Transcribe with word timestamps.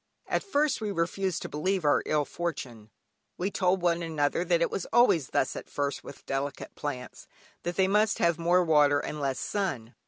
At 0.25 0.41
first 0.41 0.81
we 0.81 0.89
refused 0.89 1.43
to 1.43 1.47
believe 1.47 1.85
our 1.85 2.01
ill 2.07 2.25
fortune; 2.25 2.89
we 3.37 3.51
told 3.51 3.83
one 3.83 4.01
another 4.01 4.43
that 4.43 4.59
it 4.59 4.71
was 4.71 4.87
always 4.91 5.27
thus 5.27 5.55
at 5.55 5.69
first 5.69 6.03
with 6.03 6.25
delicate 6.25 6.73
plants, 6.73 7.27
that 7.61 7.75
they 7.75 7.87
must 7.87 8.17
have 8.17 8.39
more 8.39 8.63
water 8.63 8.99
and 8.99 9.19
less 9.21 9.37
sun. 9.37 9.93